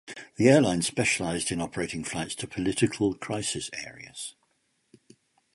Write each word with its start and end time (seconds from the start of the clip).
The 0.37 0.49
airline 0.49 0.81
specialized 0.81 1.51
in 1.51 1.61
operating 1.61 2.03
flights 2.03 2.33
to 2.37 2.47
political 2.47 3.13
crisis 3.13 3.69
areas. 3.85 4.33